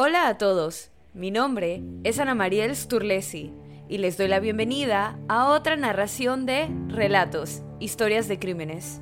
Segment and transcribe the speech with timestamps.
[0.00, 3.50] Hola a todos, mi nombre es Ana Mariel Sturlesi
[3.88, 9.00] y les doy la bienvenida a otra narración de Relatos, Historias de Crímenes.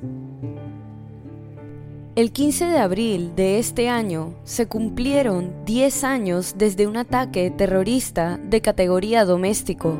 [2.15, 8.39] El 15 de abril de este año se cumplieron 10 años desde un ataque terrorista
[8.41, 9.99] de categoría doméstico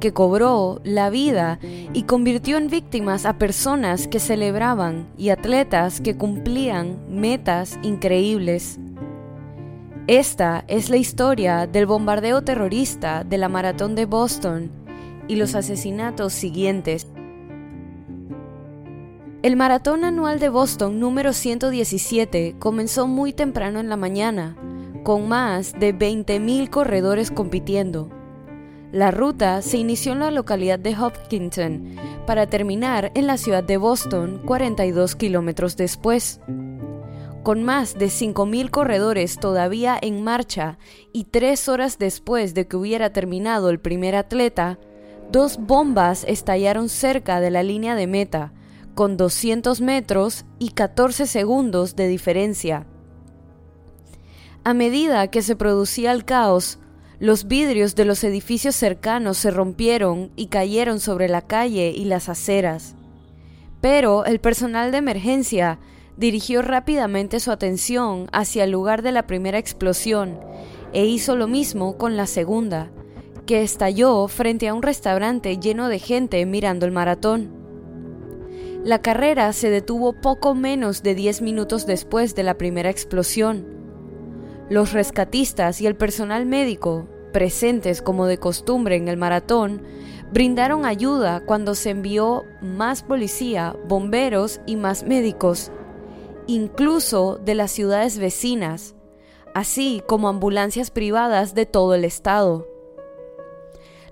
[0.00, 1.58] que cobró la vida
[1.94, 8.78] y convirtió en víctimas a personas que celebraban y atletas que cumplían metas increíbles.
[10.08, 14.70] Esta es la historia del bombardeo terrorista de la Maratón de Boston
[15.26, 17.08] y los asesinatos siguientes.
[19.42, 24.56] El Maratón Anual de Boston número 117 comenzó muy temprano en la mañana,
[25.02, 28.08] con más de 20.000 corredores compitiendo.
[28.92, 31.96] La ruta se inició en la localidad de Hopkinton
[32.28, 36.40] para terminar en la ciudad de Boston 42 kilómetros después.
[37.46, 40.78] Con más de 5.000 corredores todavía en marcha
[41.12, 44.80] y tres horas después de que hubiera terminado el primer atleta,
[45.30, 48.52] dos bombas estallaron cerca de la línea de meta,
[48.96, 52.84] con 200 metros y 14 segundos de diferencia.
[54.64, 56.80] A medida que se producía el caos,
[57.20, 62.28] los vidrios de los edificios cercanos se rompieron y cayeron sobre la calle y las
[62.28, 62.96] aceras.
[63.80, 65.78] Pero el personal de emergencia
[66.16, 70.40] dirigió rápidamente su atención hacia el lugar de la primera explosión
[70.92, 72.90] e hizo lo mismo con la segunda,
[73.44, 77.54] que estalló frente a un restaurante lleno de gente mirando el maratón.
[78.82, 83.66] La carrera se detuvo poco menos de 10 minutos después de la primera explosión.
[84.70, 89.82] Los rescatistas y el personal médico, presentes como de costumbre en el maratón,
[90.32, 95.72] brindaron ayuda cuando se envió más policía, bomberos y más médicos
[96.46, 98.94] incluso de las ciudades vecinas,
[99.54, 102.66] así como ambulancias privadas de todo el estado.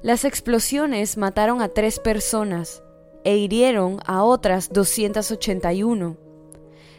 [0.02, 2.82] Las explosiones mataron a tres personas
[3.24, 6.16] e hirieron a otras 281.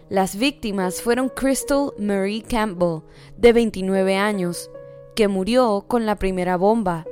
[0.10, 3.02] Las víctimas fueron Crystal Marie Campbell,
[3.38, 4.70] de 29 años,
[5.16, 7.06] que murió con la primera bomba,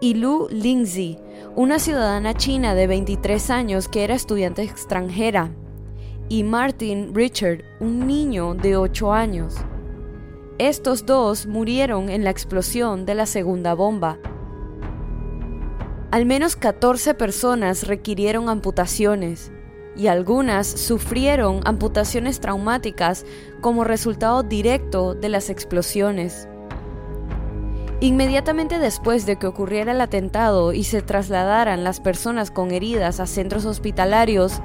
[0.00, 1.18] y Lu Lingzi,
[1.54, 5.52] una ciudadana china de 23 años que era estudiante extranjera
[6.28, 9.56] y Martin Richard, un niño de 8 años.
[10.58, 14.18] Estos dos murieron en la explosión de la segunda bomba.
[16.10, 19.50] Al menos 14 personas requirieron amputaciones
[19.96, 23.26] y algunas sufrieron amputaciones traumáticas
[23.60, 26.48] como resultado directo de las explosiones.
[28.00, 33.26] Inmediatamente después de que ocurriera el atentado y se trasladaran las personas con heridas a
[33.26, 34.60] centros hospitalarios,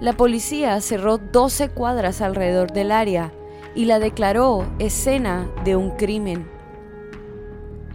[0.00, 3.32] la policía cerró 12 cuadras alrededor del área
[3.74, 6.46] y la declaró escena de un crimen.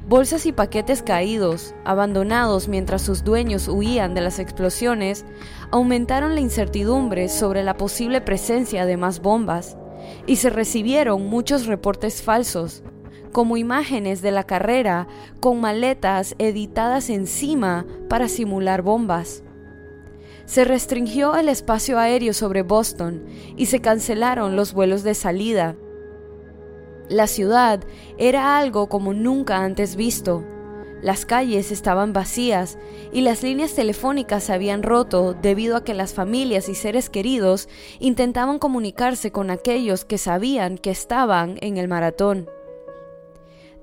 [0.08, 5.26] Bolsas y paquetes caídos, abandonados mientras sus dueños huían de las explosiones,
[5.70, 9.78] aumentaron la incertidumbre sobre la posible presencia de más bombas,
[10.26, 12.84] y se recibieron muchos reportes falsos,
[13.32, 15.08] como imágenes de la carrera
[15.40, 19.44] con maletas editadas encima para simular bombas
[20.52, 23.24] se restringió el espacio aéreo sobre Boston
[23.56, 25.78] y se cancelaron los vuelos de salida.
[27.08, 27.80] La ciudad
[28.18, 30.44] era algo como nunca antes visto.
[31.02, 32.78] Las calles estaban vacías
[33.14, 37.70] y las líneas telefónicas se habían roto debido a que las familias y seres queridos
[38.02, 42.50] intentaban comunicarse con aquellos que sabían que estaban en el maratón.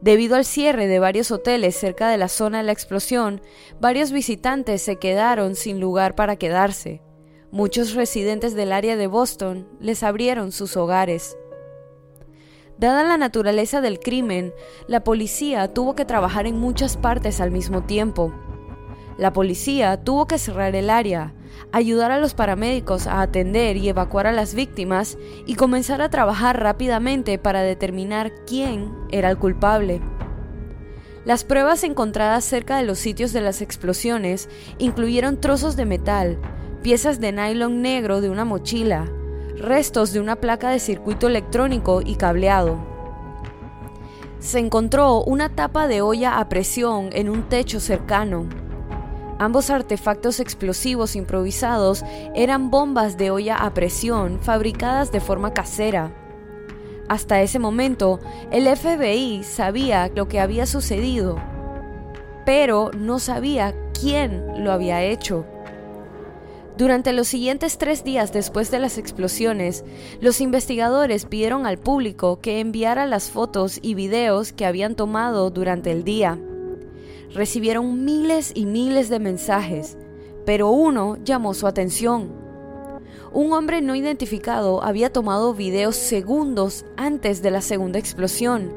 [0.01, 3.41] Debido al cierre de varios hoteles cerca de la zona de la explosión,
[3.81, 7.03] varios visitantes se quedaron sin lugar para quedarse.
[7.51, 11.37] Muchos residentes del área de Boston les abrieron sus hogares.
[12.79, 14.55] Dada la naturaleza del crimen,
[14.87, 18.33] la policía tuvo que trabajar en muchas partes al mismo tiempo.
[19.17, 21.35] La policía tuvo que cerrar el área,
[21.73, 26.63] ayudar a los paramédicos a atender y evacuar a las víctimas y comenzar a trabajar
[26.63, 30.01] rápidamente para determinar quién era el culpable.
[31.25, 36.39] Las pruebas encontradas cerca de los sitios de las explosiones incluyeron trozos de metal,
[36.83, 39.11] piezas de nylon negro de una mochila,
[39.59, 42.79] restos de una placa de circuito electrónico y cableado.
[44.39, 48.47] Se encontró una tapa de olla a presión en un techo cercano.
[49.39, 52.05] Ambos artefactos explosivos improvisados
[52.35, 56.13] eran bombas de olla a presión fabricadas de forma casera.
[57.09, 58.19] Hasta ese momento,
[58.51, 61.41] el FBI sabía lo que había sucedido,
[62.45, 65.47] pero no sabía quién lo había hecho.
[66.77, 69.85] Durante los siguientes tres días después de las explosiones,
[70.21, 75.91] los investigadores pidieron al público que enviara las fotos y videos que habían tomado durante
[75.91, 76.39] el día.
[77.35, 79.97] Recibieron miles y miles de mensajes,
[80.47, 82.33] pero uno llamó su atención.
[83.33, 88.73] Un hombre no identificado había tomado videos segundos antes de la segunda explosión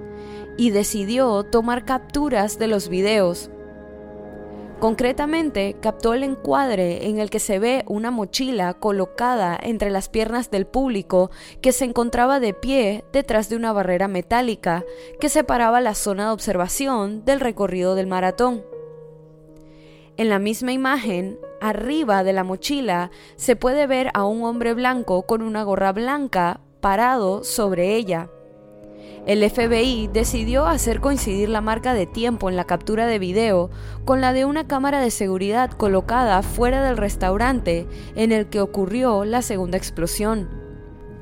[0.58, 3.50] y decidió tomar capturas de los videos.
[4.82, 10.50] Concretamente, captó el encuadre en el que se ve una mochila colocada entre las piernas
[10.50, 11.30] del público
[11.62, 14.84] que se encontraba de pie detrás de una barrera metálica
[15.20, 18.64] que separaba la zona de observación del recorrido del maratón.
[20.18, 25.28] En la misma imagen, arriba de la mochila, se puede ver a un hombre blanco
[25.28, 28.32] con una gorra blanca parado sobre ella.
[29.28, 33.70] El FBI decidió hacer coincidir la marca de tiempo en la captura de video
[34.04, 39.24] con la de una cámara de seguridad colocada fuera del restaurante en el que ocurrió
[39.24, 40.50] la segunda explosión.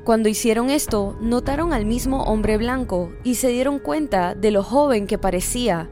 [0.04, 5.06] Cuando hicieron esto, notaron al mismo hombre blanco y se dieron cuenta de lo joven
[5.06, 5.90] que parecía,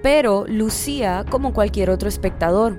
[0.00, 2.78] pero lucía como cualquier otro espectador.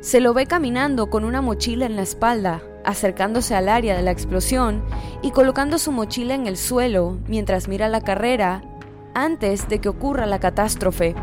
[0.00, 4.10] Se lo ve caminando con una mochila en la espalda, acercándose al área de la
[4.10, 4.82] explosión
[5.22, 8.62] y colocando su mochila en el suelo mientras mira la carrera
[9.14, 11.14] antes de que ocurra la catástrofe.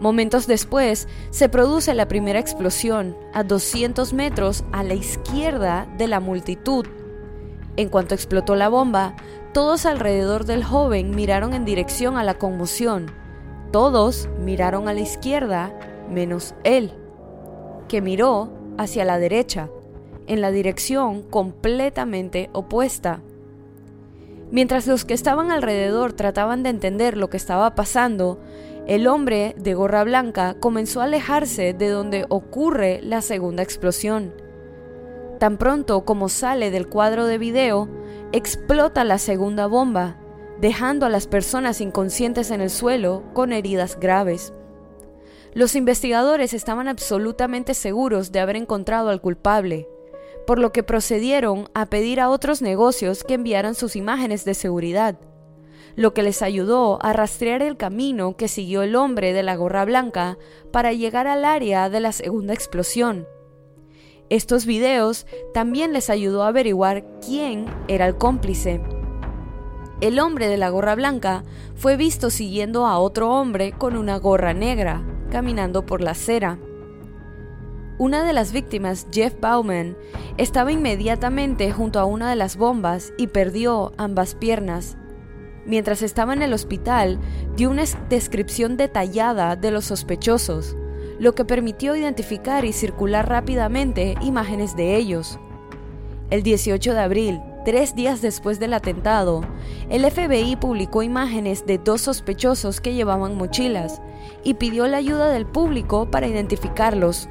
[0.00, 6.18] Momentos después se produce la primera explosión a 200 metros a la izquierda de la
[6.18, 6.86] multitud.
[7.76, 9.14] En cuanto explotó la bomba,
[9.52, 13.12] todos alrededor del joven miraron en dirección a la conmoción.
[13.70, 15.72] Todos miraron a la izquierda,
[16.10, 16.92] menos él,
[17.88, 19.68] que miró hacia la derecha
[20.26, 23.20] en la dirección completamente opuesta.
[24.50, 28.38] Mientras los que estaban alrededor trataban de entender lo que estaba pasando,
[28.86, 34.34] el hombre de gorra blanca comenzó a alejarse de donde ocurre la segunda explosión.
[35.38, 37.88] Tan pronto como sale del cuadro de video,
[38.32, 40.16] explota la segunda bomba,
[40.60, 44.52] dejando a las personas inconscientes en el suelo con heridas graves.
[45.54, 49.88] Los investigadores estaban absolutamente seguros de haber encontrado al culpable,
[50.46, 55.18] por lo que procedieron a pedir a otros negocios que enviaran sus imágenes de seguridad,
[55.96, 59.84] lo que les ayudó a rastrear el camino que siguió el hombre de la gorra
[59.84, 60.38] blanca
[60.70, 63.26] para llegar al área de la segunda explosión.
[64.30, 68.80] Estos videos también les ayudó a averiguar quién era el cómplice.
[70.00, 71.44] El hombre de la gorra blanca
[71.76, 76.58] fue visto siguiendo a otro hombre con una gorra negra, caminando por la acera.
[78.02, 79.96] Una de las víctimas, Jeff Bauman,
[80.36, 84.96] estaba inmediatamente junto a una de las bombas y perdió ambas piernas.
[85.66, 87.20] Mientras estaba en el hospital,
[87.54, 90.76] dio una descripción detallada de los sospechosos,
[91.20, 95.38] lo que permitió identificar y circular rápidamente imágenes de ellos.
[96.30, 99.44] El 18 de abril, tres días después del atentado,
[99.90, 104.02] el FBI publicó imágenes de dos sospechosos que llevaban mochilas
[104.42, 107.28] y pidió la ayuda del público para identificarlos.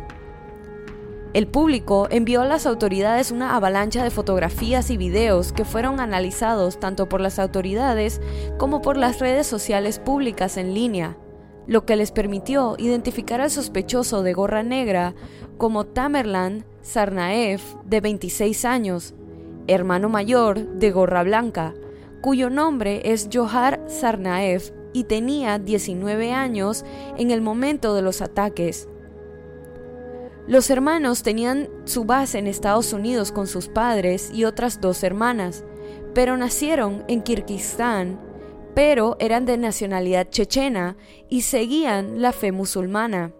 [1.33, 6.77] El público envió a las autoridades una avalancha de fotografías y videos que fueron analizados
[6.77, 8.19] tanto por las autoridades
[8.57, 11.17] como por las redes sociales públicas en línea,
[11.67, 15.15] lo que les permitió identificar al sospechoso de gorra negra
[15.57, 19.13] como Tamerlan Sarnaev, de 26 años,
[19.67, 21.73] hermano mayor de gorra blanca,
[22.21, 26.83] cuyo nombre es Johar Sarnaev y tenía 19 años
[27.17, 28.89] en el momento de los ataques.
[30.47, 35.63] Los hermanos tenían su base en Estados Unidos con sus padres y otras dos hermanas,
[36.13, 38.19] pero nacieron en Kirguistán,
[38.73, 40.97] pero eran de nacionalidad chechena
[41.29, 43.33] y seguían la fe musulmana.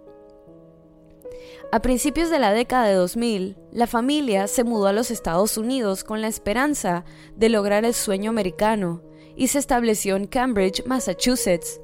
[1.73, 6.03] A principios de la década de 2000, la familia se mudó a los Estados Unidos
[6.03, 7.05] con la esperanza
[7.35, 9.01] de lograr el sueño americano
[9.37, 11.79] y se estableció en Cambridge, Massachusetts.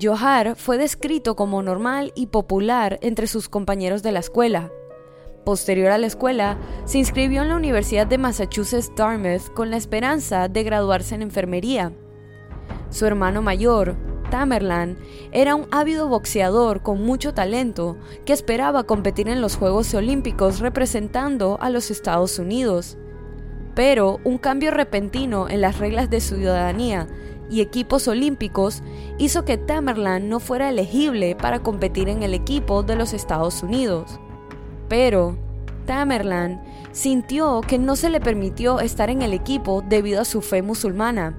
[0.00, 4.70] Johar fue descrito como normal y popular entre sus compañeros de la escuela.
[5.44, 10.48] Posterior a la escuela, se inscribió en la Universidad de Massachusetts Dartmouth con la esperanza
[10.48, 11.92] de graduarse en enfermería.
[12.90, 13.96] Su hermano mayor,
[14.30, 14.98] Tamerlan,
[15.32, 21.58] era un ávido boxeador con mucho talento que esperaba competir en los Juegos Olímpicos representando
[21.60, 22.96] a los Estados Unidos.
[23.74, 27.08] Pero un cambio repentino en las reglas de ciudadanía
[27.50, 28.82] y equipos olímpicos
[29.18, 34.20] hizo que Tamerlan no fuera elegible para competir en el equipo de los Estados Unidos.
[34.88, 35.36] Pero
[35.86, 40.62] Tamerlan sintió que no se le permitió estar en el equipo debido a su fe
[40.62, 41.36] musulmana,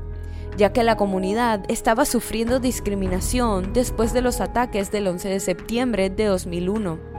[0.58, 6.10] ya que la comunidad estaba sufriendo discriminación después de los ataques del 11 de septiembre
[6.10, 7.12] de 2001.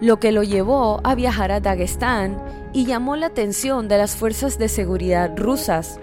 [0.00, 4.58] lo que lo llevó a viajar a Dagestán y llamó la atención de las fuerzas
[4.58, 6.00] de seguridad rusas.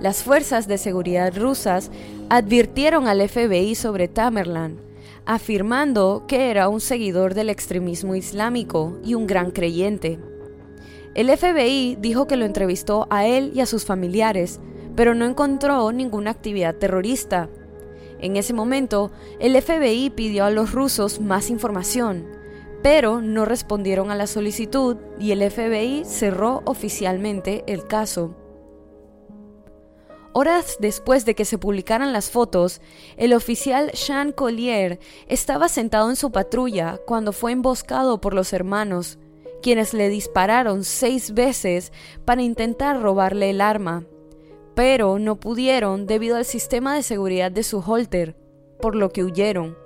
[0.00, 1.90] Las fuerzas de seguridad rusas
[2.28, 4.80] advirtieron al FBI sobre Tamerlan,
[5.24, 10.18] afirmando que era un seguidor del extremismo islámico y un gran creyente.
[11.14, 14.60] El FBI dijo que lo entrevistó a él y a sus familiares,
[14.96, 17.48] pero no encontró ninguna actividad terrorista.
[18.20, 22.26] En ese momento, el FBI pidió a los rusos más información,
[22.82, 28.34] pero no respondieron a la solicitud y el FBI cerró oficialmente el caso.
[30.36, 32.80] Horas después de que se publicaran las fotos,
[33.16, 34.98] el oficial Sean Collier
[35.28, 39.20] estaba sentado en su patrulla cuando fue emboscado por los hermanos,
[39.62, 41.92] quienes le dispararon seis veces
[42.24, 44.06] para intentar robarle el arma,
[44.74, 48.36] pero no pudieron debido al sistema de seguridad de su holter,
[48.80, 49.78] por lo que huyeron.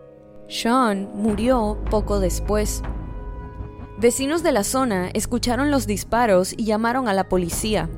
[0.49, 2.83] Sean murió poco después.
[3.99, 7.91] Vecinos de la zona escucharon los disparos y llamaron a la policía.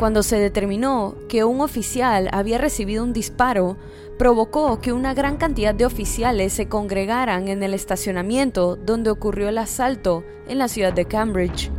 [0.00, 3.76] Cuando se determinó que un oficial había recibido un disparo,
[4.18, 9.58] provocó que una gran cantidad de oficiales se congregaran en el estacionamiento donde ocurrió el
[9.58, 11.70] asalto en la ciudad de Cambridge.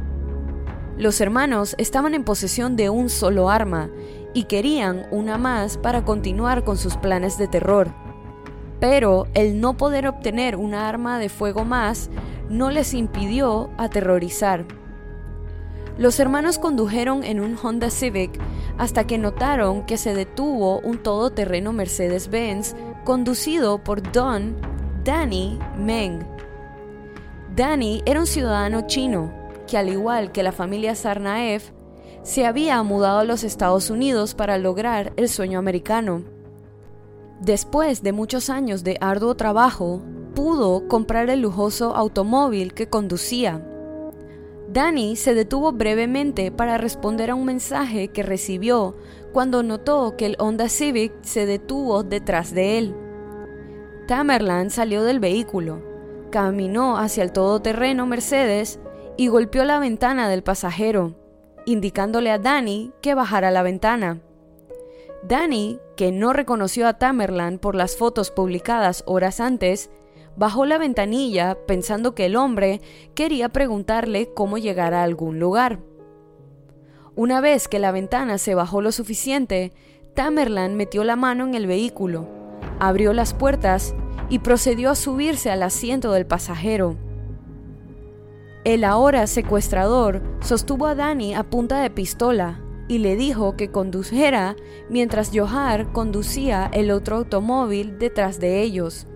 [1.00, 3.90] Los hermanos estaban en posesión de un solo arma
[4.36, 7.92] y querían una más para continuar con sus planes de terror.
[8.80, 12.12] Pero el no poder obtener una arma de fuego más
[12.52, 14.68] no les impidió aterrorizar.
[16.02, 18.32] Los hermanos condujeron en un Honda Civic
[18.80, 24.56] hasta que notaron que se detuvo un todoterreno Mercedes-Benz conducido por Don
[25.04, 26.26] Danny Meng.
[27.56, 29.32] Danny era un ciudadano chino
[29.68, 31.62] que, al igual que la familia Sarnaev,
[32.24, 36.24] se había mudado a los Estados Unidos para lograr el sueño americano.
[37.42, 40.02] Después de muchos años de arduo trabajo,
[40.34, 43.68] pudo comprar el lujoso automóvil que conducía
[44.74, 48.96] Danny se detuvo brevemente para responder a un mensaje que recibió
[49.34, 52.96] cuando notó que el Honda Civic se detuvo detrás de él.
[54.08, 55.82] Tamerlan salió del vehículo,
[56.32, 58.80] caminó hacia el todoterreno Mercedes
[59.18, 61.16] y golpeó la ventana del pasajero,
[61.66, 64.22] indicándole a Danny que bajara la ventana.
[65.24, 69.90] Danny, que no reconoció a Tamerlan por las fotos publicadas horas antes,
[70.36, 72.82] bajó la ventanilla pensando que el hombre
[73.14, 75.80] quería preguntarle cómo llegar a algún lugar.
[77.16, 79.74] Una vez que la ventana se bajó lo suficiente,
[80.16, 82.28] Tamerlan metió la mano en el vehículo,
[82.80, 83.94] abrió las puertas
[84.30, 86.96] y procedió a subirse al asiento del pasajero.
[88.64, 94.56] El ahora secuestrador sostuvo a Danny a punta de pistola y le dijo que condujera
[94.90, 99.08] mientras Johar conducía el otro automóvil detrás de ellos.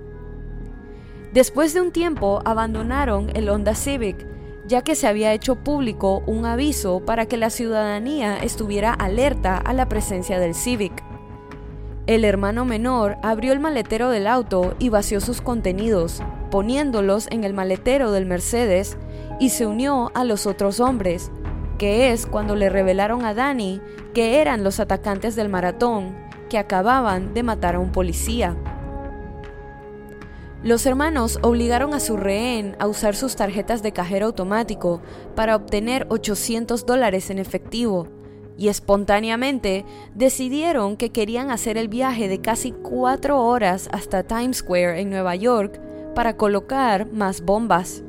[1.35, 4.25] Después de un tiempo abandonaron el Honda Civic,
[4.65, 9.73] ya que se había hecho público un aviso para que la ciudadanía estuviera alerta a
[9.73, 11.03] la presencia del Civic.
[12.07, 17.53] El hermano menor abrió el maletero del auto y vació sus contenidos, poniéndolos en el
[17.53, 18.97] maletero del Mercedes
[19.37, 21.31] y se unió a los otros hombres,
[21.77, 23.81] que es cuando le revelaron a Danny
[24.13, 26.15] que eran los atacantes del maratón
[26.49, 28.55] que acababan de matar a un policía.
[30.65, 34.99] Los hermanos obligaron a su rehén a usar sus tarjetas de cajero automático
[35.35, 38.07] para obtener 800 dólares en efectivo
[38.57, 44.99] y espontáneamente decidieron que querían hacer el viaje de casi cuatro horas hasta Times Square
[44.99, 45.79] en Nueva York
[46.15, 48.03] para colocar más bombas.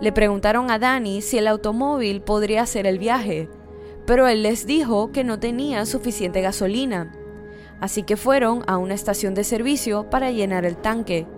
[0.00, 3.48] Le preguntaron a Danny si el automóvil podría hacer el viaje,
[4.04, 7.12] pero él les dijo que no tenía suficiente gasolina,
[7.80, 11.28] así que fueron a una estación de servicio para llenar el tanque.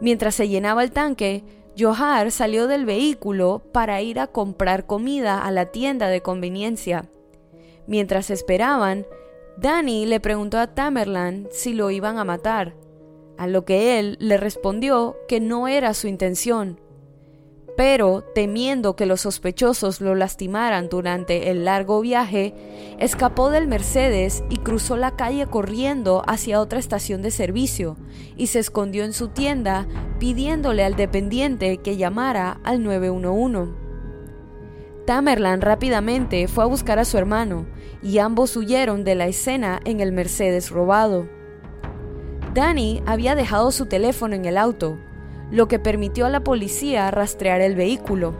[0.00, 1.44] Mientras se llenaba el tanque,
[1.78, 7.08] Johar salió del vehículo para ir a comprar comida a la tienda de conveniencia.
[7.86, 9.06] Mientras esperaban,
[9.56, 12.74] Danny le preguntó a Tamerlan si lo iban a matar,
[13.36, 16.80] a lo que él le respondió que no era su intención,
[17.78, 22.52] pero temiendo que los sospechosos lo lastimaran durante el largo viaje,
[22.98, 27.96] escapó del Mercedes y cruzó la calle corriendo hacia otra estación de servicio
[28.36, 29.86] y se escondió en su tienda
[30.18, 33.72] pidiéndole al dependiente que llamara al 911.
[35.06, 37.64] Tamerlan rápidamente fue a buscar a su hermano
[38.02, 41.28] y ambos huyeron de la escena en el Mercedes robado.
[42.54, 44.98] Danny había dejado su teléfono en el auto
[45.50, 48.34] lo que permitió a la policía rastrear el vehículo.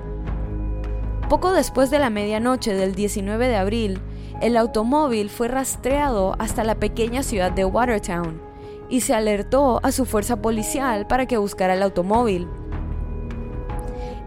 [1.29, 4.01] Poco después de la medianoche del 19 de abril,
[4.41, 8.41] el automóvil fue rastreado hasta la pequeña ciudad de Watertown
[8.89, 12.47] y se alertó a su fuerza policial para que buscara el automóvil.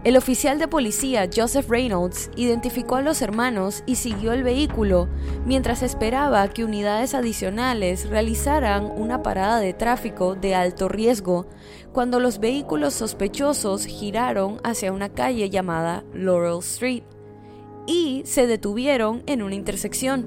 [0.04, 5.08] El oficial de policía Joseph Reynolds identificó a los hermanos y siguió el vehículo
[5.46, 11.46] mientras esperaba que unidades adicionales realizaran una parada de tráfico de alto riesgo
[11.92, 17.04] cuando los vehículos sospechosos giraron hacia una calle llamada Laurel Street
[17.86, 20.26] y se detuvieron en una intersección.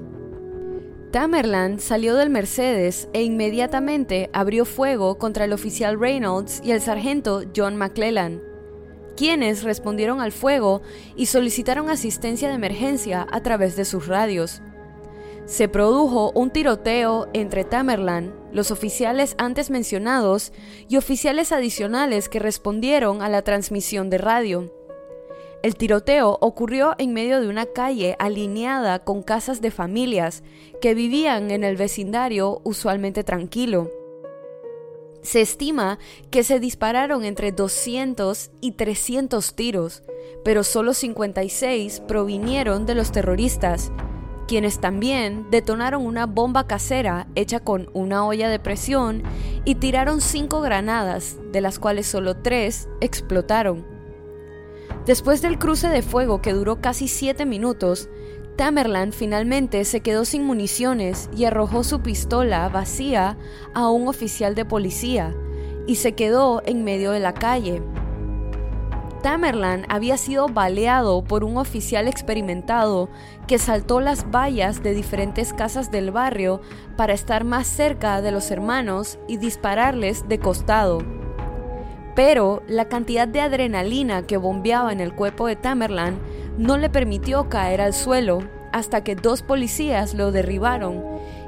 [1.12, 7.42] Tamerlan salió del Mercedes e inmediatamente abrió fuego contra el oficial Reynolds y el sargento
[7.54, 8.40] John McClellan,
[9.16, 10.82] quienes respondieron al fuego
[11.16, 14.62] y solicitaron asistencia de emergencia a través de sus radios.
[15.46, 20.52] Se produjo un tiroteo entre Tamerlan, los oficiales antes mencionados
[20.88, 24.72] y oficiales adicionales que respondieron a la transmisión de radio.
[25.62, 30.42] El tiroteo ocurrió en medio de una calle alineada con casas de familias
[30.80, 33.90] que vivían en el vecindario usualmente tranquilo.
[35.22, 35.98] Se estima
[36.30, 40.02] que se dispararon entre 200 y 300 tiros,
[40.44, 43.90] pero solo 56 provinieron de los terroristas,
[44.46, 49.22] quienes también detonaron una bomba casera hecha con una olla de presión
[49.64, 53.84] y tiraron cinco granadas, de las cuales solo tres explotaron.
[55.04, 58.08] Después del cruce de fuego que duró casi siete minutos,
[58.56, 63.36] Tamerlan finalmente se quedó sin municiones y arrojó su pistola vacía
[63.74, 65.34] a un oficial de policía
[65.86, 67.82] y se quedó en medio de la calle.
[69.22, 73.10] Tamerlan había sido baleado por un oficial experimentado
[73.46, 76.62] que saltó las vallas de diferentes casas del barrio
[76.96, 81.00] para estar más cerca de los hermanos y dispararles de costado
[82.16, 86.18] pero la cantidad de adrenalina que bombeaba en el cuerpo de Tamerlan
[86.58, 88.38] no le permitió caer al suelo
[88.72, 91.02] hasta que dos policías lo derribaron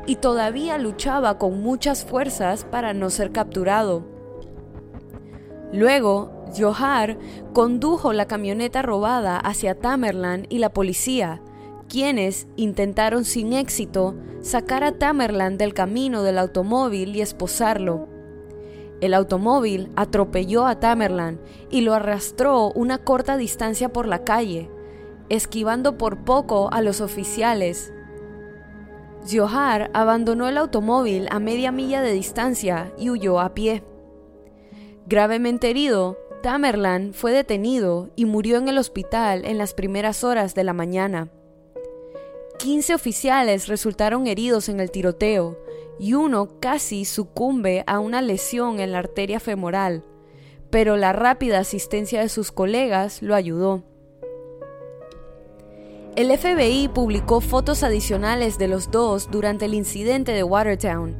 [0.07, 4.05] y todavía luchaba con muchas fuerzas para no ser capturado.
[5.73, 7.19] Luego, Johar
[7.53, 11.43] condujo la camioneta robada hacia Tamerlan y la policía,
[11.89, 18.09] quienes intentaron sin éxito sacar a Tamerlan del camino del automóvil y esposarlo.
[19.01, 21.39] El automóvil atropelló a Tamerlan
[21.71, 24.71] y lo arrastró una corta distancia por la calle,
[25.29, 27.93] esquivando por poco a los oficiales.
[29.31, 33.83] Johar abandonó el automóvil a media milla de distancia y huyó a pie.
[35.07, 40.65] Gravemente herido, Tamerlan fue detenido y murió en el hospital en las primeras horas de
[40.65, 41.31] la mañana.
[42.59, 45.59] 15 oficiales resultaron heridos en el tiroteo
[45.99, 50.05] y uno casi sucumbe a una lesión en la arteria femoral,
[50.71, 53.85] pero la rápida asistencia de sus colegas lo ayudó.
[56.19, 61.15] El FBI publicó fotos adicionales de los dos durante el incidente de Watertown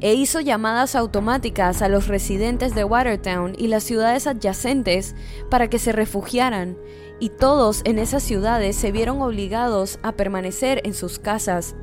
[0.00, 5.16] e hizo llamadas automáticas a los residentes de Watertown y las ciudades adyacentes
[5.50, 6.78] para que se refugiaran,
[7.18, 11.74] y todos en esas ciudades se vieron obligados a permanecer en sus casas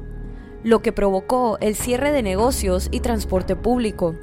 [0.64, 4.16] lo que provocó el cierre de negocios y transporte público.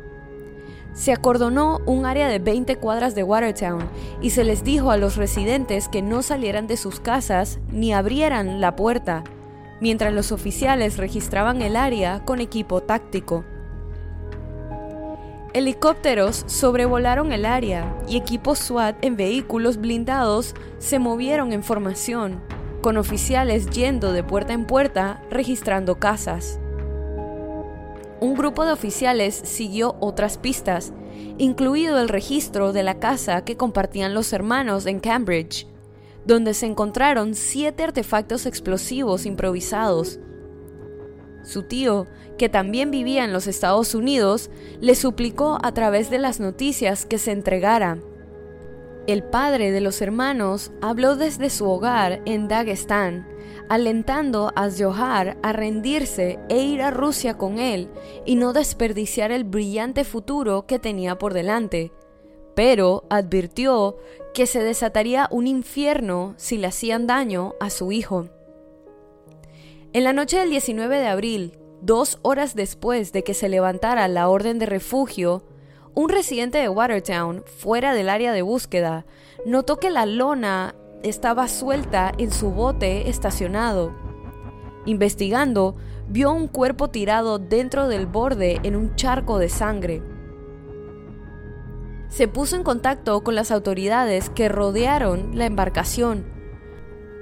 [0.99, 3.89] Se acordonó un área de 20 cuadras de Watertown
[4.21, 8.61] y se les dijo a los residentes que no salieran de sus casas ni abrieran
[8.61, 9.23] la puerta,
[9.81, 13.45] mientras los oficiales registraban el área con equipo táctico.
[15.55, 22.41] Helicópteros sobrevolaron el área y equipos SWAT en vehículos blindados se movieron en formación
[22.83, 26.59] con oficiales yendo de puerta en puerta registrando casas.
[28.21, 30.93] Un grupo de oficiales siguió otras pistas,
[31.39, 35.67] incluido el registro de la casa que compartían los hermanos en Cambridge,
[36.27, 40.19] donde se encontraron siete artefactos explosivos improvisados.
[41.45, 44.51] Su tío, que también vivía en los Estados Unidos,
[44.81, 47.99] le suplicó a través de las noticias que se entregara
[49.09, 53.27] el padre de los hermanos habló desde su hogar en Dagestán,
[53.69, 57.89] alentando a Johar a rendirse e ir a Rusia con él
[58.25, 61.93] y no desperdiciar el brillante futuro que tenía por delante.
[62.55, 63.97] Pero advirtió
[64.35, 68.29] que se desataría un infierno si le hacían daño a su hijo.
[69.93, 74.29] En la noche del 19 de abril, dos horas después de que se levantara la
[74.29, 75.45] orden de refugio,
[75.95, 79.07] un residente de Watertown, fuera del área de búsqueda,
[79.47, 83.93] notó que la lona estaba suelta en su bote estacionado.
[84.85, 85.77] Investigando,
[86.09, 90.03] vio un cuerpo tirado dentro del borde en un charco de sangre.
[92.09, 96.25] Se puso en contacto con las autoridades que rodearon la embarcación.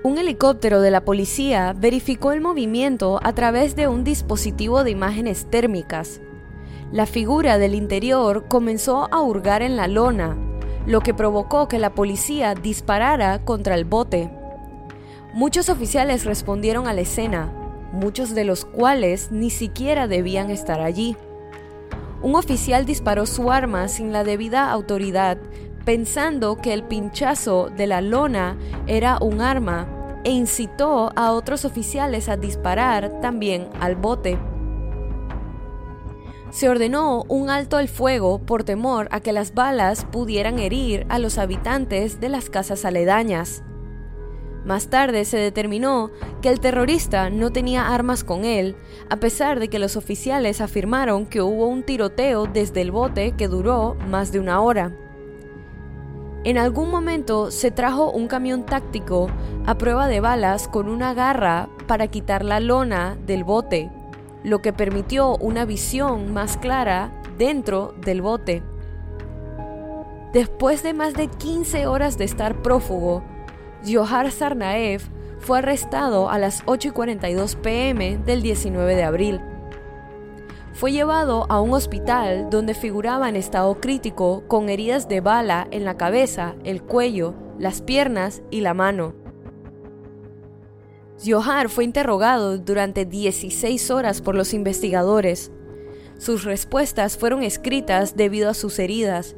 [0.04, 5.50] Un helicóptero de la policía verificó el movimiento a través de un dispositivo de imágenes
[5.50, 6.20] térmicas.
[6.92, 10.36] La figura del interior comenzó a hurgar en la lona,
[10.86, 14.30] lo que provocó que la policía disparara contra el bote.
[15.34, 17.52] Muchos oficiales respondieron a la escena,
[17.92, 21.16] muchos de los cuales ni siquiera debían estar allí.
[22.22, 25.38] Un oficial disparó su arma sin la debida autoridad,
[25.84, 29.88] pensando que el pinchazo de la lona era un arma,
[30.24, 34.36] e incitó a otros oficiales a disparar también al bote.
[36.56, 41.18] Se ordenó un alto al fuego por temor a que las balas pudieran herir a
[41.18, 43.62] los habitantes de las casas aledañas.
[44.64, 48.74] Más tarde se determinó que el terrorista no tenía armas con él,
[49.10, 53.48] a pesar de que los oficiales afirmaron que hubo un tiroteo desde el bote que
[53.48, 54.96] duró más de una hora.
[56.44, 59.28] En algún momento se trajo un camión táctico
[59.66, 63.90] a prueba de balas con una garra para quitar la lona del bote,
[64.46, 68.62] lo que permitió una visión más clara dentro del bote.
[70.32, 73.24] Después de más de 15 horas de estar prófugo,
[73.84, 75.02] Johar Sarnaev
[75.40, 79.40] fue arrestado a las 8.42 pm del 19 de abril.
[80.74, 85.84] Fue llevado a un hospital donde figuraba en estado crítico con heridas de bala en
[85.84, 89.25] la cabeza, el cuello, las piernas y la mano.
[91.24, 95.50] Johar fue interrogado durante 16 horas por los investigadores.
[96.18, 99.36] Sus respuestas fueron escritas debido a sus heridas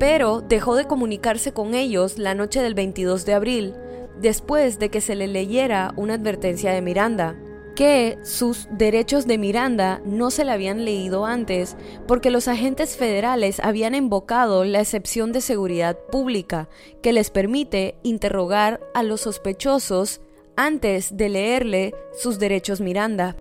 [0.00, 3.74] pero dejó de comunicarse con ellos la noche del 22 de abril,
[4.18, 7.36] después de que se le leyera una advertencia de Miranda,
[7.76, 11.76] que sus derechos de Miranda no se le habían leído antes
[12.08, 16.70] porque los agentes federales habían invocado la excepción de seguridad pública
[17.02, 20.22] que les permite interrogar a los sospechosos
[20.56, 23.36] antes de leerle sus derechos Miranda.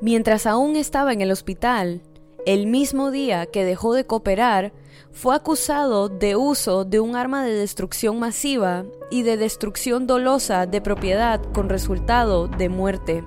[0.00, 2.02] Mientras aún estaba en el hospital,
[2.44, 4.72] el mismo día que dejó de cooperar,
[5.12, 10.80] fue acusado de uso de un arma de destrucción masiva y de destrucción dolosa de
[10.80, 13.24] propiedad con resultado de muerte.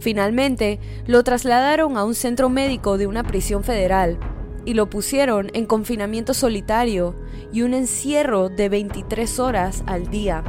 [0.00, 4.18] Finalmente, lo trasladaron a un centro médico de una prisión federal
[4.68, 7.14] y lo pusieron en confinamiento solitario
[7.54, 10.44] y un encierro de 23 horas al día.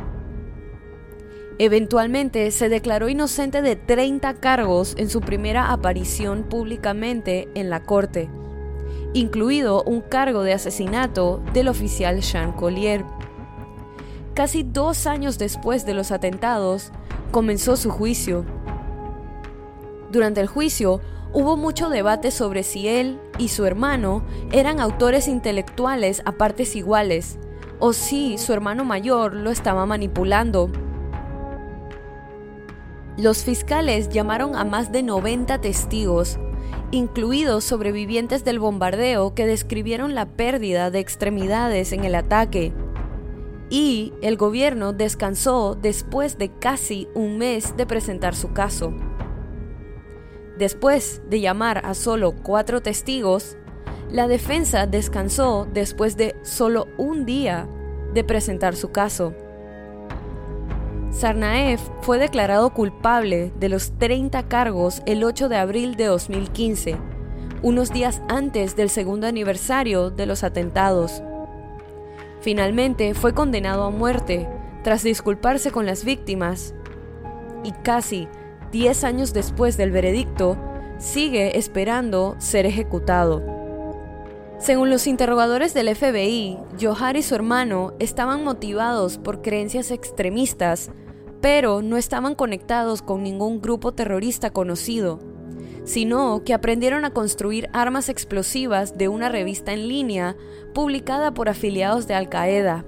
[1.58, 8.29] Eventualmente se declaró inocente de 30 cargos en su primera aparición públicamente en la corte,
[9.13, 13.05] incluido un cargo de asesinato del oficial Jean Collier.
[14.34, 16.91] Casi dos años después de los atentados,
[17.32, 18.43] comenzó su juicio.
[20.12, 21.02] Durante el juicio,
[21.34, 27.38] hubo mucho debate sobre si él y su hermano eran autores intelectuales a partes iguales,
[27.80, 30.72] o si su hermano mayor lo estaba manipulando
[33.19, 36.39] los fiscales llamaron a más de 90 testigos,
[36.91, 42.72] incluidos sobrevivientes del bombardeo que describieron la pérdida de extremidades en el ataque.
[43.69, 48.93] Y el gobierno descansó después de casi un mes de presentar su caso.
[50.60, 53.56] Después de llamar a solo cuatro testigos,
[54.12, 57.65] la defensa descansó después de solo un día
[58.13, 59.34] de presentar su caso.
[61.12, 66.98] Sarnaev fue declarado culpable de los 30 cargos el 8 de abril de 2015,
[67.62, 71.24] unos días antes del segundo aniversario de los atentados.
[72.41, 74.50] Finalmente fue condenado a muerte
[74.84, 76.74] tras disculparse con las víctimas
[77.63, 78.28] y casi
[78.71, 80.58] 10 años después del veredicto
[80.99, 83.41] sigue esperando ser ejecutado.
[84.60, 90.91] Según los interrogadores del FBI, Johar y su hermano estaban motivados por creencias extremistas,
[91.41, 95.19] pero no estaban conectados con ningún grupo terrorista conocido,
[95.86, 100.36] sino que aprendieron a construir armas explosivas de una revista en línea
[100.73, 102.86] publicada por afiliados de Al Qaeda.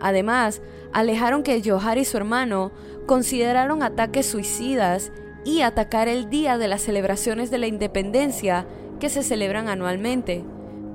[0.00, 0.60] Además,
[0.92, 2.72] alejaron que Johar y su hermano
[3.06, 5.12] consideraron ataques suicidas
[5.44, 8.66] y atacar el día de las celebraciones de la independencia
[9.00, 10.44] que se celebran anualmente,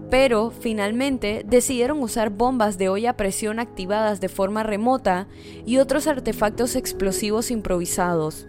[0.09, 5.27] pero finalmente decidieron usar bombas de olla a presión activadas de forma remota
[5.65, 8.47] y otros artefactos explosivos improvisados.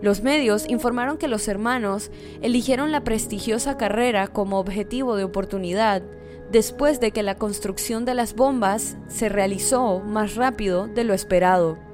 [0.00, 6.02] Los medios informaron que los hermanos eligieron la prestigiosa carrera como objetivo de oportunidad
[6.50, 11.87] después de que la construcción de las bombas se realizó más rápido de lo esperado.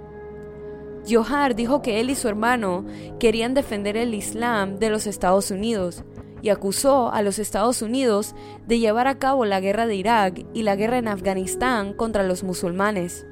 [1.08, 2.84] Johar dijo que él y su hermano
[3.18, 6.04] querían defender el Islam de los Estados Unidos
[6.42, 8.34] y acusó a los Estados Unidos
[8.66, 12.42] de llevar a cabo la guerra de Irak y la guerra en Afganistán contra los
[12.42, 13.26] musulmanes.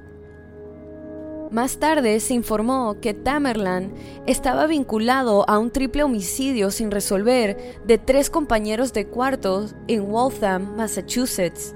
[1.51, 3.93] Más tarde se informó que Tamerlan
[4.27, 10.75] estaba vinculado a un triple homicidio sin resolver de tres compañeros de cuartos en Waltham,
[10.77, 11.75] Massachusetts.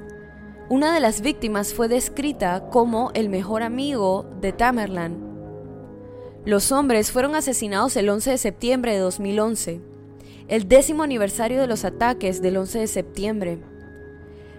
[0.71, 5.26] Una de las víctimas fue descrita como el mejor amigo de Tamerlan.
[6.47, 9.81] Los hombres fueron asesinados el 11 de septiembre de 2011,
[10.47, 13.59] el décimo aniversario de los ataques del 11 de septiembre.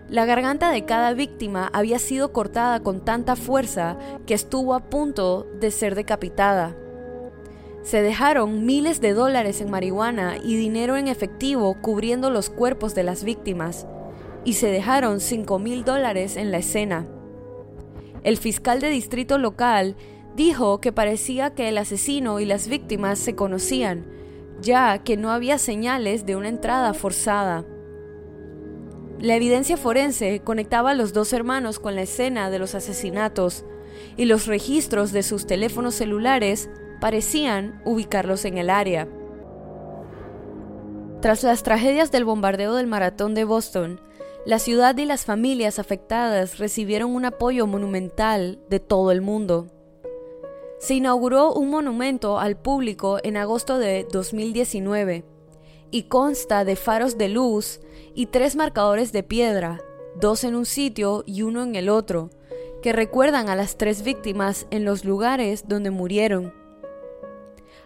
[0.10, 5.48] La garganta de cada víctima había sido cortada con tanta fuerza que estuvo a punto
[5.62, 6.76] de ser decapitada.
[7.84, 13.04] Se dejaron miles de dólares en marihuana y dinero en efectivo cubriendo los cuerpos de
[13.04, 13.88] las víctimas,
[14.44, 17.08] y se dejaron 5 mil dólares en la escena.
[18.24, 19.96] El fiscal de distrito local
[20.38, 24.06] dijo que parecía que el asesino y las víctimas se conocían,
[24.62, 27.66] ya que no había señales de una entrada forzada.
[29.20, 33.66] La evidencia forense conectaba a los dos hermanos con la escena de los asesinatos
[34.16, 36.70] y los registros de sus teléfonos celulares
[37.02, 39.08] parecían ubicarlos en el área.
[41.20, 44.00] Tras las tragedias del bombardeo del maratón de Boston,
[44.46, 49.72] la ciudad y las familias afectadas recibieron un apoyo monumental de todo el mundo.
[50.80, 55.26] Se inauguró un monumento al público en agosto de 2019
[55.90, 57.80] y consta de faros de luz
[58.14, 59.82] y tres marcadores de piedra,
[60.16, 62.30] dos en un sitio y uno en el otro,
[62.84, 66.54] que recuerdan a las tres víctimas en los lugares donde murieron.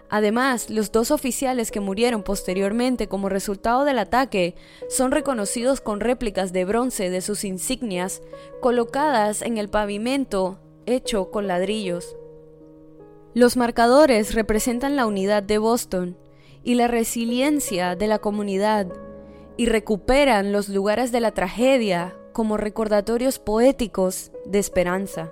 [0.09, 4.55] Además, los dos oficiales que murieron posteriormente como resultado del ataque
[4.89, 8.21] son reconocidos con réplicas de bronce de sus insignias
[8.59, 12.17] colocadas en el pavimento hecho con ladrillos.
[13.33, 16.17] Los marcadores representan la unidad de Boston,
[16.63, 18.87] y la resiliencia de la comunidad
[19.57, 25.31] y recuperan los lugares de la tragedia como recordatorios poéticos de esperanza.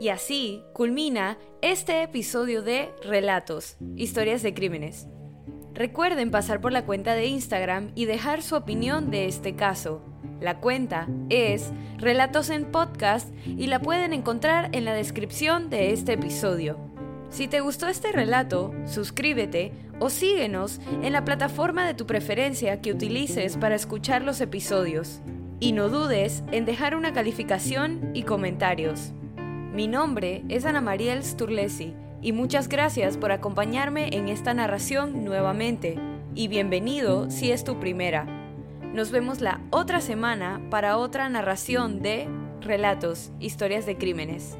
[0.00, 5.06] Y así culmina este episodio de Relatos, historias de crímenes.
[5.74, 10.02] Recuerden pasar por la cuenta de Instagram y dejar su opinión de este caso.
[10.40, 16.12] La cuenta es Relatos en Podcast y la pueden encontrar en la descripción de este
[16.12, 16.78] episodio.
[17.28, 22.92] Si te gustó este relato, suscríbete o síguenos en la plataforma de tu preferencia que
[22.92, 25.22] utilices para escuchar los episodios.
[25.58, 29.12] Y no dudes en dejar una calificación y comentarios.
[29.72, 35.98] Mi nombre es Ana Mariel Sturlesi y muchas gracias por acompañarme en esta narración nuevamente.
[36.34, 38.24] Y bienvenido si es tu primera.
[38.94, 42.26] Nos vemos la otra semana para otra narración de
[42.62, 44.56] Relatos, Historias de Crímenes.